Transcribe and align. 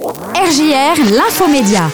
RJR, 0.00 1.12
l'infomédia. 1.16 1.90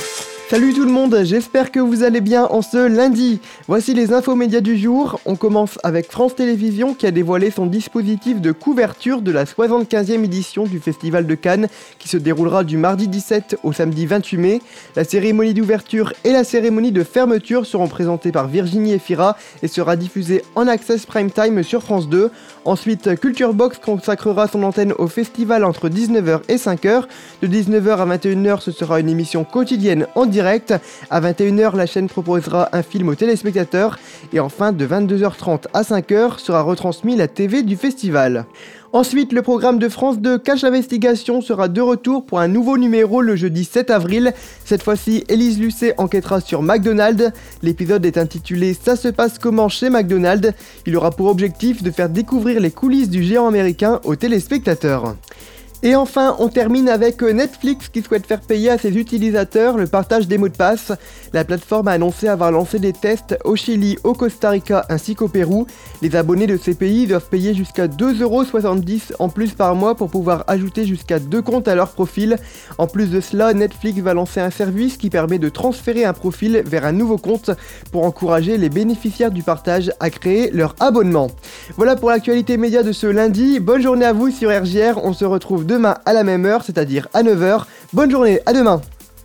Salut 0.50 0.74
tout 0.74 0.84
le 0.84 0.92
monde, 0.92 1.20
j'espère 1.22 1.72
que 1.72 1.80
vous 1.80 2.02
allez 2.02 2.20
bien 2.20 2.44
en 2.44 2.60
ce 2.60 2.86
lundi. 2.86 3.40
Voici 3.66 3.94
les 3.94 4.12
infos 4.12 4.36
médias 4.36 4.60
du 4.60 4.76
jour. 4.76 5.18
On 5.24 5.36
commence 5.36 5.78
avec 5.82 6.12
France 6.12 6.34
Télévisions 6.34 6.92
qui 6.92 7.06
a 7.06 7.10
dévoilé 7.10 7.50
son 7.50 7.64
dispositif 7.64 8.42
de 8.42 8.52
couverture 8.52 9.22
de 9.22 9.32
la 9.32 9.46
75e 9.46 10.22
édition 10.22 10.64
du 10.64 10.80
Festival 10.80 11.26
de 11.26 11.34
Cannes 11.34 11.68
qui 11.98 12.10
se 12.10 12.18
déroulera 12.18 12.62
du 12.62 12.76
mardi 12.76 13.08
17 13.08 13.56
au 13.62 13.72
samedi 13.72 14.04
28 14.04 14.36
mai. 14.36 14.62
La 14.96 15.04
cérémonie 15.04 15.54
d'ouverture 15.54 16.12
et 16.24 16.32
la 16.32 16.44
cérémonie 16.44 16.92
de 16.92 17.04
fermeture 17.04 17.64
seront 17.64 17.88
présentées 17.88 18.30
par 18.30 18.46
Virginie 18.46 18.92
Efira 18.92 19.38
et 19.62 19.68
sera 19.68 19.96
diffusée 19.96 20.44
en 20.56 20.68
access 20.68 21.06
prime 21.06 21.30
time 21.30 21.62
sur 21.62 21.82
France 21.82 22.06
2. 22.10 22.30
Ensuite, 22.66 23.18
Culture 23.18 23.54
Box 23.54 23.78
consacrera 23.78 24.46
son 24.46 24.62
antenne 24.62 24.92
au 24.98 25.08
festival 25.08 25.64
entre 25.64 25.88
19h 25.88 26.40
et 26.48 26.56
5h. 26.56 27.04
De 27.40 27.48
19h 27.48 27.96
à 27.96 28.16
21h, 28.16 28.60
ce 28.60 28.72
sera 28.72 29.00
une 29.00 29.08
émission 29.08 29.44
quotidienne 29.44 30.06
en 30.14 30.26
direct. 30.34 30.74
À 31.10 31.20
21h, 31.20 31.76
la 31.76 31.86
chaîne 31.86 32.08
proposera 32.08 32.68
un 32.72 32.82
film 32.82 33.08
aux 33.08 33.14
téléspectateurs. 33.14 34.00
Et 34.32 34.40
enfin, 34.40 34.72
de 34.72 34.84
22h30 34.84 35.66
à 35.72 35.82
5h 35.82 36.40
sera 36.40 36.62
retransmis 36.62 37.14
la 37.14 37.28
TV 37.28 37.62
du 37.62 37.76
festival. 37.76 38.44
Ensuite, 38.92 39.32
le 39.32 39.42
programme 39.42 39.78
de 39.78 39.88
France 39.88 40.18
2 40.18 40.38
Cache 40.38 40.62
l'investigation 40.62 41.40
sera 41.40 41.68
de 41.68 41.80
retour 41.80 42.26
pour 42.26 42.40
un 42.40 42.48
nouveau 42.48 42.78
numéro 42.78 43.22
le 43.22 43.36
jeudi 43.36 43.64
7 43.64 43.90
avril. 43.90 44.32
Cette 44.64 44.82
fois-ci, 44.82 45.24
Élise 45.28 45.60
Lucet 45.60 45.94
enquêtera 45.98 46.40
sur 46.40 46.62
McDonald's. 46.62 47.30
L'épisode 47.62 48.04
est 48.04 48.18
intitulé 48.18 48.74
Ça 48.74 48.96
se 48.96 49.08
passe 49.08 49.38
comment 49.38 49.68
chez 49.68 49.88
McDonald's. 49.88 50.52
Il 50.86 50.96
aura 50.96 51.12
pour 51.12 51.28
objectif 51.28 51.82
de 51.82 51.92
faire 51.92 52.08
découvrir 52.08 52.60
les 52.60 52.72
coulisses 52.72 53.10
du 53.10 53.22
géant 53.22 53.46
américain 53.46 54.00
aux 54.04 54.16
téléspectateurs. 54.16 55.14
Et 55.86 55.96
enfin, 55.96 56.34
on 56.38 56.48
termine 56.48 56.88
avec 56.88 57.20
Netflix 57.20 57.90
qui 57.90 58.00
souhaite 58.00 58.26
faire 58.26 58.40
payer 58.40 58.70
à 58.70 58.78
ses 58.78 58.96
utilisateurs 58.96 59.76
le 59.76 59.86
partage 59.86 60.26
des 60.26 60.38
mots 60.38 60.48
de 60.48 60.56
passe. 60.56 60.92
La 61.34 61.44
plateforme 61.44 61.88
a 61.88 61.90
annoncé 61.90 62.26
avoir 62.26 62.50
lancé 62.50 62.78
des 62.78 62.94
tests 62.94 63.36
au 63.44 63.54
Chili, 63.54 63.98
au 64.02 64.14
Costa 64.14 64.48
Rica 64.48 64.86
ainsi 64.88 65.14
qu'au 65.14 65.28
Pérou. 65.28 65.66
Les 66.00 66.16
abonnés 66.16 66.46
de 66.46 66.56
ces 66.56 66.72
pays 66.72 67.06
doivent 67.06 67.28
payer 67.28 67.52
jusqu'à 67.52 67.86
2,70€ 67.86 69.12
en 69.18 69.28
plus 69.28 69.52
par 69.52 69.74
mois 69.74 69.94
pour 69.94 70.08
pouvoir 70.08 70.44
ajouter 70.46 70.86
jusqu'à 70.86 71.18
deux 71.18 71.42
comptes 71.42 71.68
à 71.68 71.74
leur 71.74 71.90
profil. 71.90 72.38
En 72.78 72.86
plus 72.86 73.10
de 73.10 73.20
cela, 73.20 73.52
Netflix 73.52 74.00
va 74.00 74.14
lancer 74.14 74.40
un 74.40 74.50
service 74.50 74.96
qui 74.96 75.10
permet 75.10 75.38
de 75.38 75.50
transférer 75.50 76.06
un 76.06 76.14
profil 76.14 76.62
vers 76.64 76.86
un 76.86 76.92
nouveau 76.92 77.18
compte 77.18 77.50
pour 77.92 78.06
encourager 78.06 78.56
les 78.56 78.70
bénéficiaires 78.70 79.32
du 79.32 79.42
partage 79.42 79.92
à 80.00 80.08
créer 80.08 80.50
leur 80.50 80.76
abonnement. 80.80 81.26
Voilà 81.76 81.94
pour 81.94 82.08
l'actualité 82.08 82.56
média 82.56 82.82
de 82.82 82.92
ce 82.92 83.06
lundi. 83.06 83.60
Bonne 83.60 83.82
journée 83.82 84.06
à 84.06 84.14
vous 84.14 84.30
sur 84.30 84.48
RGR. 84.48 85.04
On 85.04 85.12
se 85.12 85.26
retrouve 85.26 85.66
demain 85.66 85.73
à 86.04 86.12
la 86.12 86.24
même 86.24 86.44
heure, 86.46 86.62
c'est-à-dire 86.62 87.08
à 87.14 87.22
9h. 87.22 87.64
Bonne 87.92 88.10
journée, 88.10 88.40
à 88.46 88.52
demain 88.52 88.80